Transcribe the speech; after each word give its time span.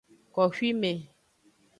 Koxwime. 0.33 0.91